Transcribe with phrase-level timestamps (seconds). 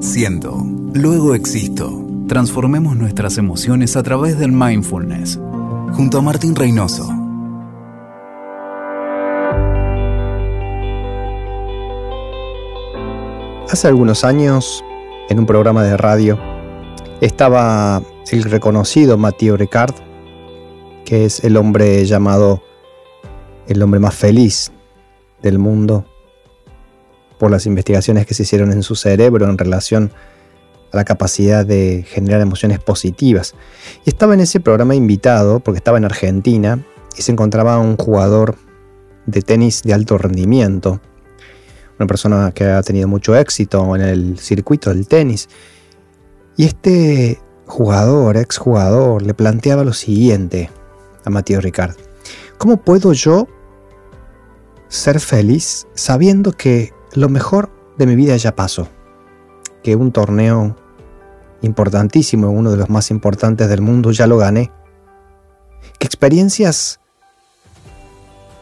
[0.00, 0.62] Siento,
[0.92, 2.04] luego existo.
[2.28, 5.40] Transformemos nuestras emociones a través del mindfulness.
[5.92, 7.08] Junto a Martín Reynoso.
[13.70, 14.84] Hace algunos años,
[15.28, 16.38] en un programa de radio,
[17.20, 19.94] estaba el reconocido Mathieu Ricard,
[21.04, 22.62] que es el hombre llamado
[23.66, 24.70] el hombre más feliz
[25.42, 26.04] del mundo
[27.38, 30.12] por las investigaciones que se hicieron en su cerebro en relación
[30.92, 33.54] a la capacidad de generar emociones positivas.
[34.04, 36.84] Y estaba en ese programa invitado porque estaba en Argentina
[37.16, 38.56] y se encontraba un jugador
[39.26, 41.00] de tenis de alto rendimiento,
[41.98, 45.48] una persona que ha tenido mucho éxito en el circuito del tenis.
[46.56, 50.70] Y este jugador, exjugador, le planteaba lo siguiente
[51.24, 51.96] a Matías Ricard.
[52.58, 53.48] ¿Cómo puedo yo
[54.88, 58.88] ser feliz sabiendo que lo mejor de mi vida ya pasó?
[59.82, 60.76] Que un torneo
[61.62, 64.70] importantísimo, uno de los más importantes del mundo, ya lo gané.
[65.98, 67.00] Que experiencias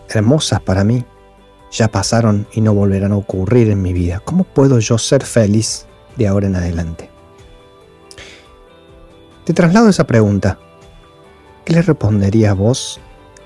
[0.09, 1.05] hermosas para mí
[1.71, 4.21] ya pasaron y no volverán a ocurrir en mi vida.
[4.25, 5.87] ¿Cómo puedo yo ser feliz
[6.17, 7.11] de ahora en adelante?
[9.45, 10.59] Te traslado esa pregunta.
[11.65, 13.01] ¿Qué le responderías vos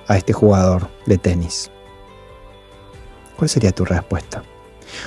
[0.09, 1.71] a este jugador de tenis?
[3.37, 4.43] ¿Cuál sería tu respuesta?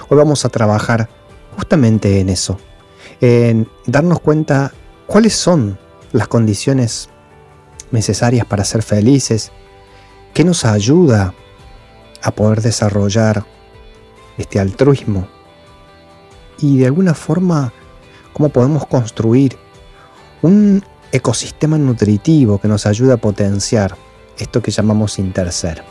[0.08, 1.10] Hoy vamos a trabajar
[1.56, 2.60] justamente en eso,
[3.22, 4.74] en darnos cuenta
[5.08, 5.78] cuáles son
[6.12, 7.10] las condiciones
[7.92, 9.52] necesarias para ser felices,
[10.34, 11.34] qué nos ayuda
[12.22, 13.46] a poder desarrollar
[14.38, 15.28] este altruismo
[16.60, 17.74] y de alguna forma
[18.34, 19.58] cómo podemos construir
[20.42, 23.96] un ecosistema nutritivo que nos ayuda a potenciar
[24.38, 25.84] esto que llamamos interser.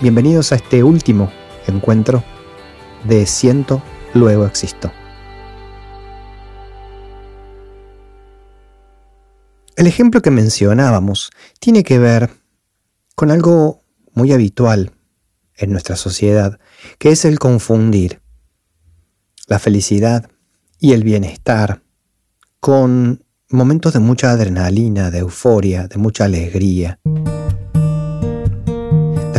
[0.00, 1.30] Bienvenidos a este último
[1.66, 2.22] encuentro
[3.04, 3.82] de Siento,
[4.14, 4.92] luego existo.
[9.76, 12.30] El ejemplo que mencionábamos tiene que ver
[13.14, 14.92] con algo muy habitual
[15.56, 16.58] en nuestra sociedad,
[16.98, 18.20] que es el confundir
[19.46, 20.30] la felicidad
[20.78, 21.80] y el bienestar
[22.60, 26.98] con momentos de mucha adrenalina, de euforia, de mucha alegría.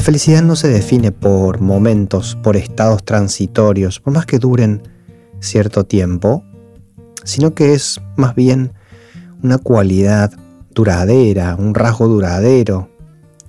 [0.03, 4.81] Felicidad no se define por momentos, por estados transitorios, por más que duren
[5.39, 6.43] cierto tiempo,
[7.23, 8.73] sino que es más bien
[9.41, 10.33] una cualidad
[10.71, 12.89] duradera, un rasgo duradero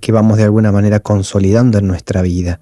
[0.00, 2.60] que vamos de alguna manera consolidando en nuestra vida.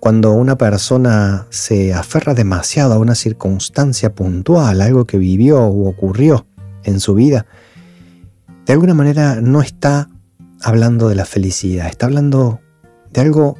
[0.00, 6.46] Cuando una persona se aferra demasiado a una circunstancia puntual, algo que vivió o ocurrió
[6.82, 7.44] en su vida,
[8.64, 10.08] de alguna manera no está
[10.62, 12.60] hablando de la felicidad, está hablando
[13.12, 13.56] de algo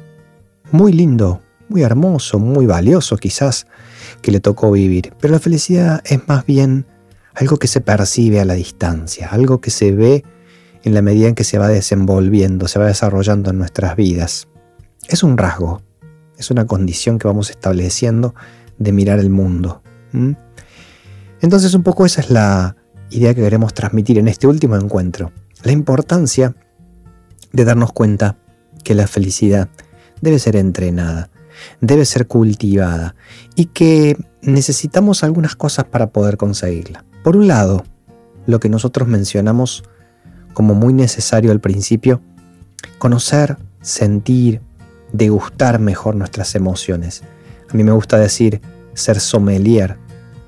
[0.71, 3.67] muy lindo, muy hermoso, muy valioso quizás
[4.21, 5.13] que le tocó vivir.
[5.19, 6.85] Pero la felicidad es más bien
[7.33, 10.23] algo que se percibe a la distancia, algo que se ve
[10.83, 14.47] en la medida en que se va desenvolviendo, se va desarrollando en nuestras vidas.
[15.07, 15.81] Es un rasgo,
[16.37, 18.35] es una condición que vamos estableciendo
[18.77, 19.81] de mirar el mundo.
[21.41, 22.75] Entonces un poco esa es la
[23.09, 25.31] idea que queremos transmitir en este último encuentro.
[25.63, 26.55] La importancia
[27.51, 28.37] de darnos cuenta
[28.83, 29.69] que la felicidad
[30.21, 31.29] debe ser entrenada,
[31.81, 33.15] debe ser cultivada
[33.55, 37.03] y que necesitamos algunas cosas para poder conseguirla.
[37.23, 37.83] Por un lado,
[38.45, 39.83] lo que nosotros mencionamos
[40.53, 42.21] como muy necesario al principio,
[42.97, 44.61] conocer, sentir,
[45.11, 47.23] degustar mejor nuestras emociones.
[47.69, 48.61] A mí me gusta decir
[48.93, 49.97] ser sommelier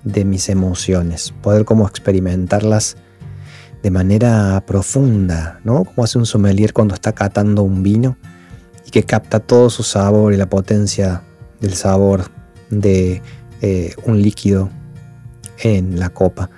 [0.03, 2.97] de mis emociones, poder como experimentarlas
[3.83, 5.85] de manera profunda, ¿no?
[5.85, 8.17] Como hace un sommelier cuando está catando un vino
[8.85, 11.23] y que capta todo su sabor y la potencia
[11.59, 12.25] del sabor
[12.69, 13.21] de
[13.61, 14.69] eh, un líquido
[15.59, 16.49] en la copa.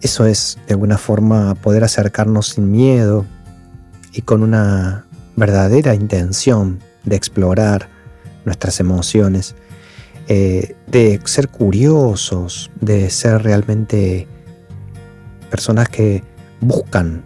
[0.00, 3.24] Eso es, de alguna forma, poder acercarnos sin miedo
[4.12, 5.06] y con una
[5.36, 7.88] verdadera intención de explorar
[8.44, 9.54] nuestras emociones,
[10.28, 14.28] eh, de ser curiosos, de ser realmente
[15.50, 16.22] personas que
[16.66, 17.24] buscan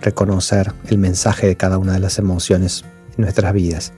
[0.00, 2.84] reconocer el mensaje de cada una de las emociones
[3.16, 3.92] en nuestras vidas.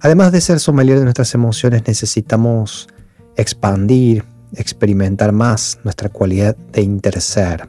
[0.00, 2.88] Además de ser sommelier de nuestras emociones, necesitamos
[3.36, 4.24] expandir
[4.56, 7.68] experimentar más nuestra cualidad de interser.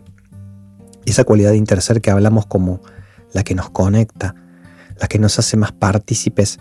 [1.06, 2.82] Esa cualidad de interser que hablamos como
[3.34, 4.36] la que nos conecta,
[5.00, 6.60] la que nos hace más partícipes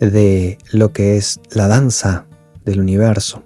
[0.00, 2.26] de lo que es la danza
[2.64, 3.42] del universo.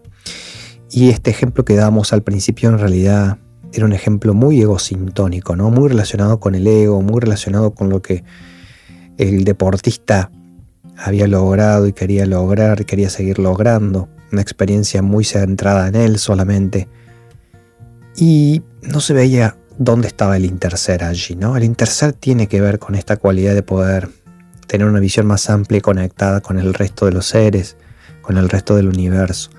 [0.90, 3.38] Y este ejemplo que damos al principio en realidad
[3.72, 5.70] era un ejemplo muy egosintónico, ¿no?
[5.70, 8.22] muy relacionado con el ego, muy relacionado con lo que
[9.19, 10.30] el deportista
[10.96, 16.88] había logrado y quería lograr, quería seguir logrando una experiencia muy centrada en él solamente.
[18.16, 21.56] Y no se veía dónde estaba el interser allí, ¿no?
[21.56, 24.08] El interser tiene que ver con esta cualidad de poder
[24.66, 27.76] tener una visión más amplia y conectada con el resto de los seres,
[28.20, 29.50] con el resto del universo.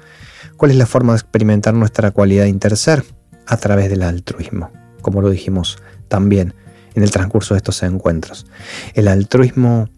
[0.57, 3.03] ¿Cuál es la forma de experimentar nuestra cualidad de interser?
[3.45, 6.53] A través del altruismo, como lo dijimos también
[6.95, 8.45] en el transcurso de estos encuentros.
[8.93, 9.89] El altruismo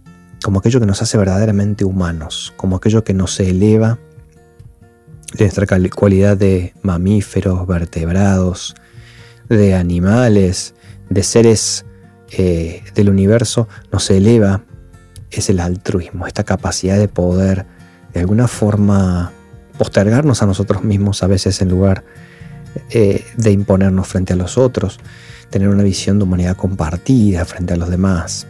[0.45, 3.97] como aquello que nos hace verdaderamente humanos, como aquello que nos eleva
[5.33, 8.75] de nuestra cualidad de mamíferos, vertebrados,
[9.49, 10.75] de animales,
[11.09, 11.85] de seres
[12.31, 14.61] eh, del universo, nos eleva,
[15.31, 17.65] es el altruismo, esta capacidad de poder
[18.13, 19.31] de alguna forma
[19.79, 22.03] postergarnos a nosotros mismos a veces en lugar
[22.89, 24.99] eh, de imponernos frente a los otros,
[25.49, 28.47] tener una visión de humanidad compartida frente a los demás.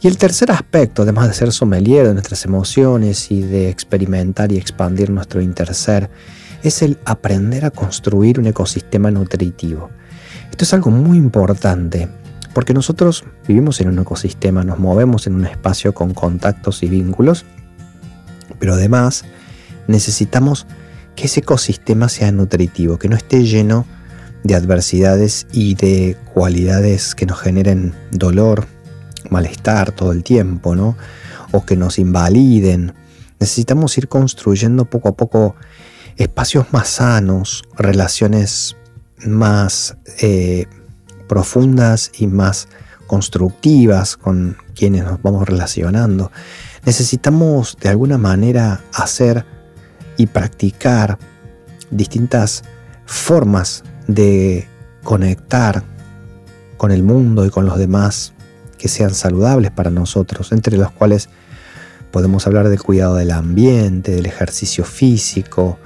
[0.00, 4.56] Y el tercer aspecto, además de ser sommelier de nuestras emociones y de experimentar y
[4.56, 6.10] expandir nuestro interser,
[6.62, 9.90] es el aprender a construir un ecosistema nutritivo.
[10.50, 12.08] Esto es algo muy importante
[12.54, 17.44] porque nosotros vivimos en un ecosistema, nos movemos en un espacio con contactos y vínculos,
[18.58, 19.24] pero además
[19.88, 20.66] necesitamos
[21.16, 23.86] que ese ecosistema sea nutritivo, que no esté lleno
[24.42, 28.66] de adversidades y de cualidades que nos generen dolor,
[29.30, 30.96] malestar todo el tiempo, ¿no?
[31.52, 32.94] O que nos invaliden.
[33.40, 35.56] Necesitamos ir construyendo poco a poco
[36.16, 38.76] espacios más sanos, relaciones
[39.24, 40.66] más eh,
[41.28, 42.68] profundas y más
[43.06, 46.30] constructivas con quienes nos vamos relacionando.
[46.84, 49.44] Necesitamos de alguna manera hacer
[50.16, 51.18] y practicar
[51.90, 52.64] distintas
[53.06, 54.66] formas de
[55.02, 55.82] conectar
[56.76, 58.32] con el mundo y con los demás
[58.78, 61.28] que sean saludables para nosotros, entre los cuales
[62.10, 65.78] podemos hablar del cuidado del ambiente, del ejercicio físico,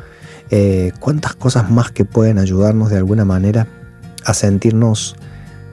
[0.50, 3.66] eh, cuántas cosas más que pueden ayudarnos de alguna manera
[4.24, 5.16] a sentirnos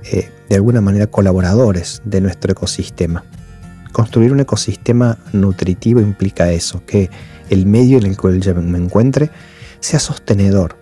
[0.04, 3.24] eh, de alguna manera colaboradores de nuestro ecosistema.
[3.96, 7.10] Construir un ecosistema nutritivo implica eso, que
[7.50, 9.30] el medio en el que yo me encuentre
[9.80, 10.76] sea sostenedor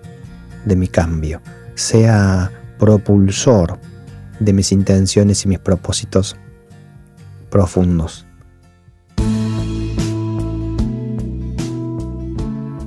[0.65, 1.39] de mi cambio,
[1.75, 3.77] sea propulsor
[4.39, 6.38] de mis intenciones y mis propósitos
[7.51, 8.25] profundos.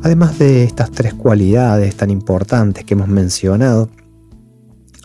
[0.02, 3.90] Además de estas tres cualidades tan importantes que hemos mencionado,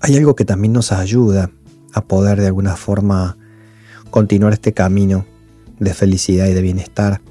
[0.01, 1.51] hay algo que también nos ayuda
[1.94, 3.38] a poder de alguna forma
[4.12, 5.25] continuar este camino
[5.80, 7.22] de felicidad y de bienestar,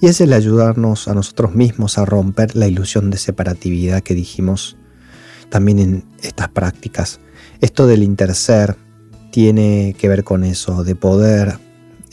[0.00, 4.76] y es el ayudarnos a nosotros mismos a romper la ilusión de separatividad que dijimos
[5.50, 7.20] también en estas prácticas
[7.60, 8.76] esto del interser
[9.30, 11.58] tiene que ver con eso, de poder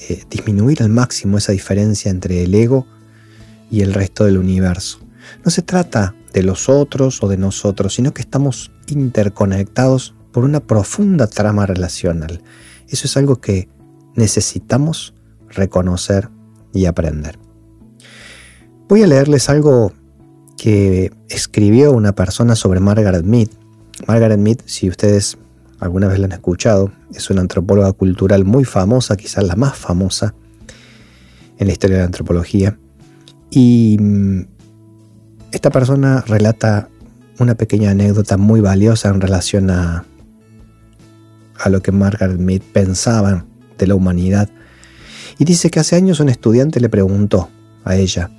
[0.09, 2.87] eh, disminuir al máximo esa diferencia entre el ego
[3.69, 4.99] y el resto del universo.
[5.43, 10.59] No se trata de los otros o de nosotros, sino que estamos interconectados por una
[10.59, 12.41] profunda trama relacional.
[12.89, 13.69] Eso es algo que
[14.15, 15.13] necesitamos
[15.49, 16.29] reconocer
[16.73, 17.37] y aprender.
[18.87, 19.93] Voy a leerles algo
[20.57, 23.49] que escribió una persona sobre Margaret Mead
[24.07, 25.37] Margaret Mead, si ustedes
[25.79, 30.33] alguna vez la han escuchado, es una antropóloga cultural muy famosa, quizás la más famosa
[31.57, 32.77] en la historia de la antropología.
[33.49, 34.41] Y mm,
[35.51, 36.89] esta persona relata
[37.39, 40.05] una pequeña anécdota muy valiosa en relación a,
[41.57, 43.45] a lo que Margaret Mead pensaba
[43.77, 44.49] de la humanidad.
[45.37, 47.49] Y dice que hace años un estudiante le preguntó
[47.83, 48.31] a ella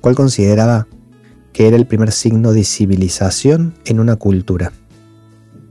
[0.00, 0.86] cuál consideraba
[1.52, 4.72] que era el primer signo de civilización en una cultura.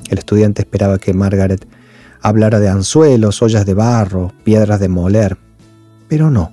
[0.10, 1.68] El estudiante esperaba que Margaret
[2.22, 5.38] hablara de anzuelos, ollas de barro, piedras de moler,
[6.08, 6.52] pero no.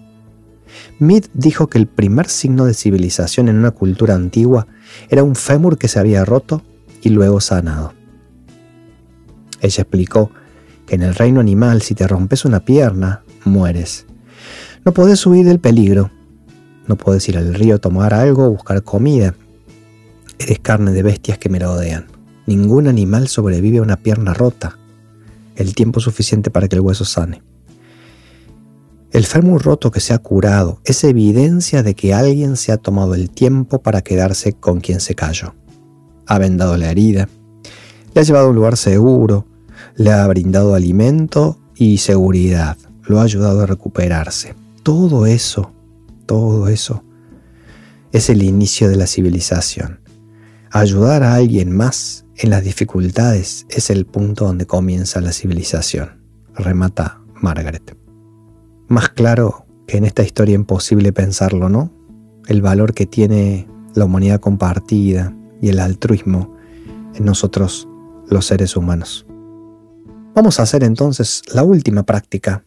[0.98, 4.66] Mead dijo que el primer signo de civilización en una cultura antigua
[5.08, 6.62] era un fémur que se había roto
[7.02, 7.94] y luego sanado.
[9.60, 10.30] Ella explicó
[10.92, 14.04] en el reino animal si te rompes una pierna, mueres.
[14.84, 16.10] No podés huir del peligro,
[16.86, 19.34] no podés ir al río a tomar algo o buscar comida.
[20.38, 22.08] Eres carne de bestias que me rodean.
[22.46, 24.76] Ningún animal sobrevive a una pierna rota,
[25.56, 27.42] el tiempo suficiente para que el hueso sane.
[29.12, 33.14] El fémur roto que se ha curado es evidencia de que alguien se ha tomado
[33.14, 35.54] el tiempo para quedarse con quien se cayó.
[36.26, 37.30] Ha vendado la herida,
[38.14, 39.46] le ha llevado a un lugar seguro,
[39.96, 44.54] le ha brindado alimento y seguridad, lo ha ayudado a recuperarse.
[44.82, 45.70] Todo eso,
[46.26, 47.02] todo eso
[48.12, 50.00] es el inicio de la civilización.
[50.70, 56.10] Ayudar a alguien más en las dificultades es el punto donde comienza la civilización,
[56.54, 57.96] remata Margaret.
[58.88, 61.90] Más claro que en esta historia imposible pensarlo, ¿no?
[62.48, 66.56] El valor que tiene la humanidad compartida y el altruismo
[67.14, 67.86] en nosotros
[68.28, 69.26] los seres humanos.
[70.34, 72.64] Vamos a hacer entonces la última práctica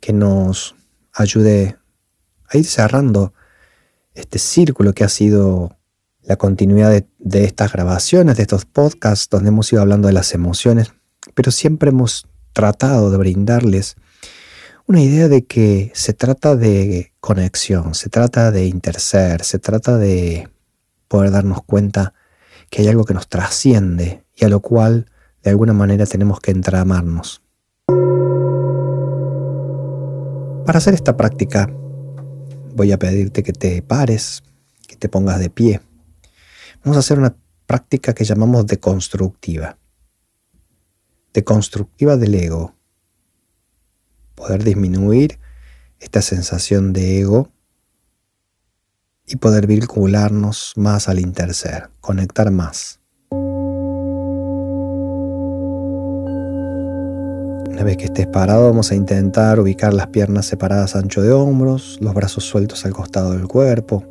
[0.00, 0.74] que nos
[1.14, 1.76] ayude
[2.50, 3.32] a ir cerrando
[4.14, 5.76] este círculo que ha sido
[6.22, 10.92] la continuidad de, estas grabaciones, de estos podcasts, donde hemos ido hablando de las emociones,
[11.34, 13.96] pero siempre hemos tratado de brindarles
[14.86, 20.48] una idea de que se trata de conexión, se trata de interser, se trata de
[21.08, 22.12] poder darnos cuenta
[22.68, 25.09] que hay algo que nos trasciende y a lo cual
[25.42, 27.42] de alguna manera tenemos que entramarnos.
[30.66, 31.68] Para hacer esta práctica
[32.74, 34.42] voy a pedirte que te pares,
[34.86, 35.80] que te pongas de pie.
[36.84, 37.34] Vamos a hacer una
[37.66, 39.76] práctica que llamamos deconstructiva.
[41.34, 42.72] Deconstructiva del ego.
[44.34, 45.38] Poder disminuir
[45.98, 47.48] esta sensación de ego
[49.26, 52.99] y poder vincularnos más al interser, conectar más.
[57.80, 61.96] Una vez que estés parado, vamos a intentar ubicar las piernas separadas ancho de hombros,
[62.02, 64.04] los brazos sueltos al costado del cuerpo.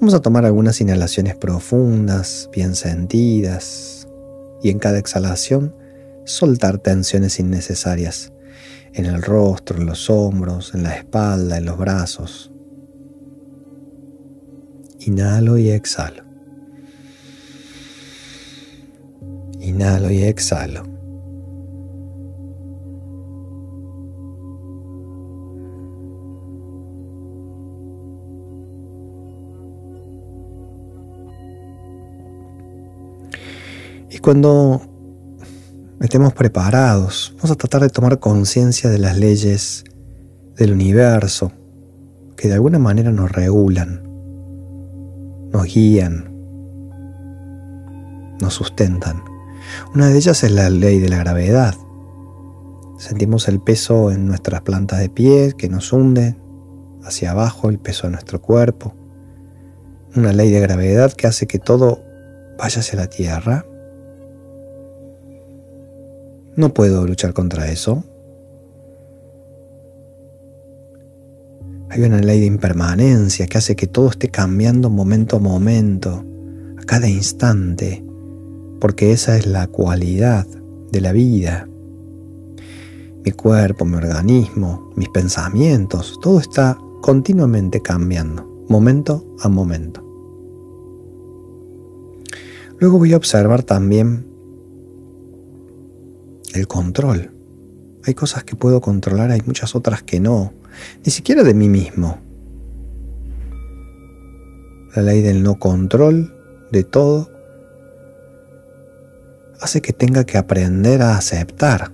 [0.00, 4.08] Vamos a tomar algunas inhalaciones profundas, bien sentidas,
[4.62, 5.74] y en cada exhalación
[6.24, 8.32] soltar tensiones innecesarias
[8.94, 12.50] en el rostro, en los hombros, en la espalda, en los brazos.
[15.00, 16.22] Inhalo y exhalo.
[19.60, 20.89] Inhalo y exhalo.
[34.20, 34.82] Cuando
[36.00, 39.84] estemos preparados, vamos a tratar de tomar conciencia de las leyes
[40.56, 41.52] del universo
[42.36, 44.02] que de alguna manera nos regulan,
[45.52, 46.30] nos guían,
[48.40, 49.22] nos sustentan.
[49.94, 51.74] Una de ellas es la ley de la gravedad.
[52.98, 56.36] Sentimos el peso en nuestras plantas de pie que nos hunde
[57.04, 58.94] hacia abajo, el peso de nuestro cuerpo.
[60.14, 62.02] Una ley de gravedad que hace que todo
[62.58, 63.64] vaya hacia la tierra
[66.56, 68.04] no puedo luchar contra eso.
[71.90, 76.24] Hay una ley de impermanencia que hace que todo esté cambiando momento a momento,
[76.80, 78.02] a cada instante,
[78.80, 80.46] porque esa es la cualidad
[80.92, 81.66] de la vida.
[83.24, 90.02] Mi cuerpo, mi organismo, mis pensamientos, todo está continuamente cambiando, momento a momento.
[92.78, 94.29] Luego voy a observar también
[96.54, 97.30] el control.
[98.04, 100.52] Hay cosas que puedo controlar, hay muchas otras que no,
[101.04, 102.18] ni siquiera de mí mismo.
[104.94, 106.34] La ley del no control
[106.72, 107.30] de todo
[109.60, 111.92] hace que tenga que aprender a aceptar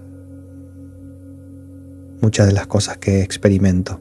[2.20, 4.00] muchas de las cosas que experimento.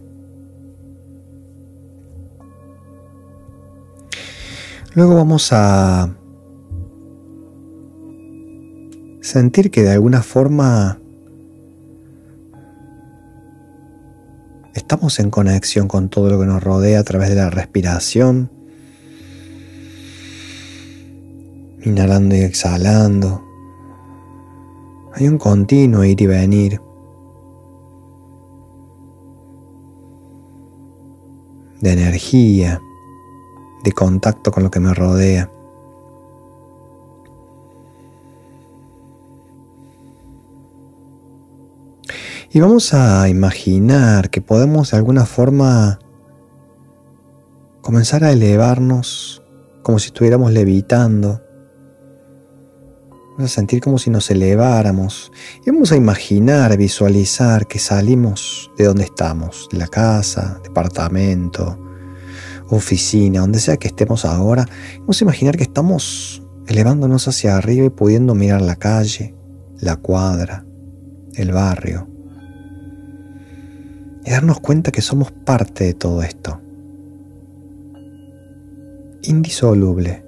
[4.94, 6.16] Luego vamos a
[9.26, 11.00] sentir que de alguna forma
[14.76, 18.52] estamos en conexión con todo lo que nos rodea a través de la respiración,
[21.84, 23.44] inhalando y exhalando.
[25.16, 26.82] Hay un continuo ir y venir.
[31.82, 32.82] de energía,
[33.84, 35.52] de contacto con lo que me rodea.
[42.56, 46.00] Y vamos a imaginar que podemos de alguna forma
[47.82, 49.44] comenzar a elevarnos
[49.84, 51.42] como si estuviéramos levitando.
[53.32, 55.34] Vamos a sentir como si nos eleváramos
[55.66, 61.78] y vamos a imaginar, visualizar que salimos de donde estamos, de la casa, departamento,
[62.70, 64.66] oficina, donde sea que estemos ahora.
[65.00, 69.36] Vamos a imaginar que estamos elevándonos hacia arriba y pudiendo mirar la calle,
[69.78, 70.64] la cuadra,
[71.34, 72.15] el barrio
[74.26, 76.60] y darnos cuenta que somos parte de todo esto.
[79.22, 80.24] Indisoluble.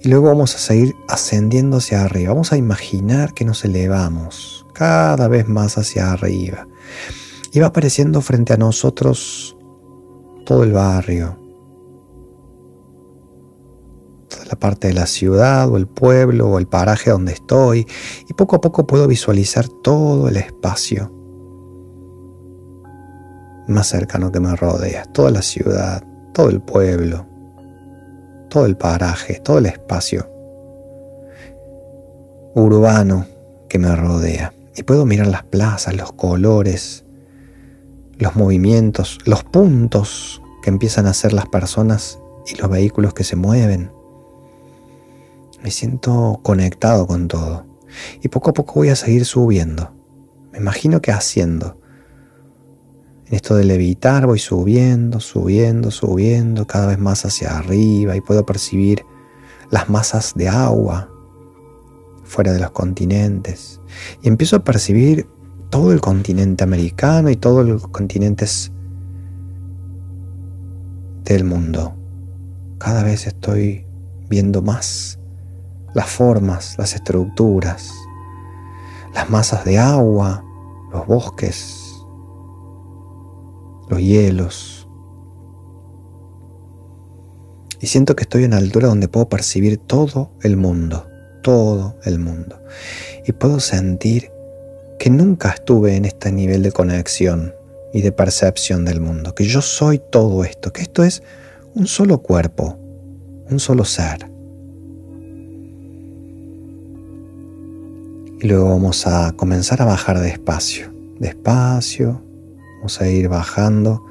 [0.00, 2.30] Y luego vamos a seguir ascendiendo hacia arriba.
[2.30, 6.68] Vamos a imaginar que nos elevamos cada vez más hacia arriba.
[7.52, 9.56] Y va apareciendo frente a nosotros
[10.46, 11.36] todo el barrio,
[14.28, 17.84] toda la parte de la ciudad o el pueblo o el paraje donde estoy.
[18.28, 21.17] Y poco a poco puedo visualizar todo el espacio
[23.68, 27.26] más cercano que me rodea, toda la ciudad, todo el pueblo,
[28.48, 30.26] todo el paraje, todo el espacio
[32.54, 33.26] urbano
[33.68, 34.52] que me rodea.
[34.76, 37.04] Y puedo mirar las plazas, los colores,
[38.16, 43.36] los movimientos, los puntos que empiezan a hacer las personas y los vehículos que se
[43.36, 43.90] mueven.
[45.62, 47.64] Me siento conectado con todo.
[48.22, 49.90] Y poco a poco voy a seguir subiendo.
[50.52, 51.76] Me imagino que haciendo.
[53.28, 58.46] En esto de levitar voy subiendo, subiendo, subiendo, cada vez más hacia arriba y puedo
[58.46, 59.04] percibir
[59.70, 61.10] las masas de agua
[62.24, 63.80] fuera de los continentes.
[64.22, 65.26] Y empiezo a percibir
[65.68, 68.72] todo el continente americano y todos los continentes
[71.24, 71.92] del mundo.
[72.78, 73.84] Cada vez estoy
[74.30, 75.18] viendo más
[75.92, 77.92] las formas, las estructuras,
[79.14, 80.42] las masas de agua,
[80.92, 81.77] los bosques,
[83.88, 84.88] los hielos.
[87.80, 91.04] Y siento que estoy en la altura donde puedo percibir todo el mundo
[91.42, 92.60] todo el mundo.
[93.26, 94.30] Y puedo sentir
[94.98, 97.54] que nunca estuve en este nivel de conexión
[97.92, 101.22] y de percepción del mundo, que yo soy todo esto, que esto es
[101.74, 102.76] un solo cuerpo,
[103.48, 104.28] un solo ser.
[108.40, 112.20] Y luego vamos a comenzar a bajar despacio, despacio,
[112.78, 114.04] vamos a ir bajando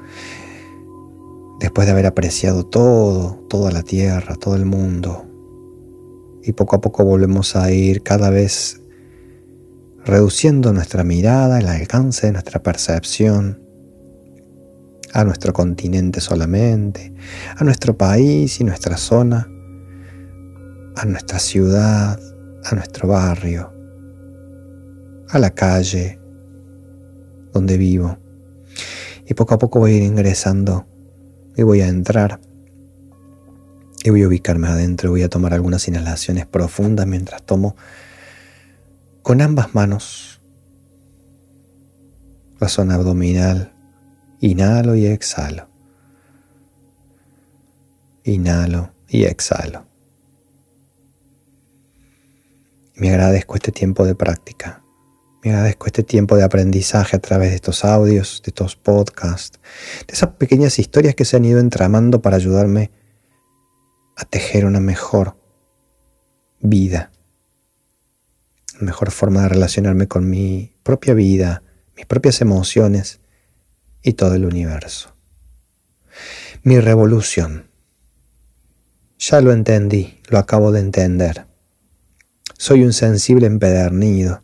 [1.58, 5.24] después de haber apreciado todo, toda la tierra, todo el mundo,
[6.44, 8.80] y poco a poco volvemos a ir cada vez
[10.04, 13.60] reduciendo nuestra mirada, el alcance de nuestra percepción
[15.12, 17.12] a nuestro continente solamente,
[17.56, 19.48] a nuestro país y nuestra zona,
[20.96, 22.20] a nuestra ciudad,
[22.64, 23.72] a nuestro barrio,
[25.30, 26.18] a la calle
[27.52, 28.16] donde vivo.
[29.26, 30.86] Y poco a poco voy a ir ingresando
[31.56, 32.40] y voy a entrar
[34.04, 37.76] y voy a ubicarme adentro, voy a tomar algunas inhalaciones profundas mientras tomo
[39.22, 40.38] con ambas manos
[42.60, 43.72] la zona abdominal.
[44.40, 45.68] Inhalo y exhalo.
[48.24, 49.84] Inhalo y exhalo.
[52.94, 54.82] Me agradezco este tiempo de práctica.
[55.42, 59.60] Me agradezco este tiempo de aprendizaje a través de estos audios, de estos podcasts,
[60.06, 62.90] de esas pequeñas historias que se han ido entramando para ayudarme
[64.16, 65.36] a tejer una mejor
[66.60, 67.12] vida,
[68.74, 71.62] una mejor forma de relacionarme con mi propia vida,
[71.96, 73.20] mis propias emociones
[74.02, 75.14] y todo el universo.
[76.64, 77.68] Mi revolución.
[79.20, 81.46] Ya lo entendí, lo acabo de entender.
[82.56, 84.42] Soy un sensible empedernido,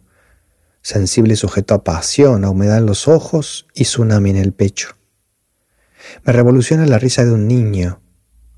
[0.84, 4.90] sensible sujeto a pasión, a humedad en los ojos y tsunami en el pecho.
[6.24, 8.00] Me revoluciona la risa de un niño,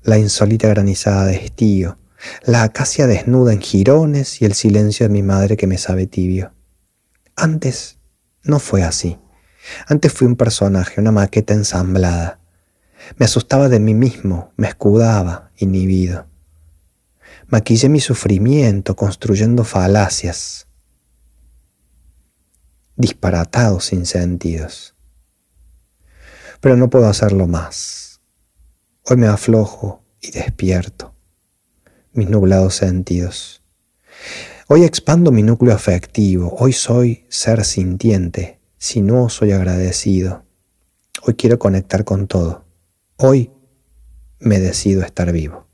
[0.03, 1.97] la insólita granizada de estío,
[2.43, 6.51] la acacia desnuda en jirones y el silencio de mi madre que me sabe tibio.
[7.37, 7.95] Antes
[8.43, 9.17] no fue así.
[9.87, 12.39] Antes fui un personaje, una maqueta ensamblada.
[13.15, 16.25] Me asustaba de mí mismo, me escudaba, inhibido.
[17.47, 20.66] Maquillé mi sufrimiento construyendo falacias,
[22.97, 24.93] disparatados sin sentidos.
[26.59, 28.19] Pero no puedo hacerlo más.
[29.03, 31.13] Hoy me aflojo y despierto
[32.13, 33.61] mis nublados sentidos.
[34.67, 36.55] Hoy expando mi núcleo afectivo.
[36.59, 40.43] Hoy soy ser sintiente, si no soy agradecido.
[41.21, 42.65] Hoy quiero conectar con todo.
[43.17, 43.51] Hoy
[44.39, 45.66] me decido estar vivo.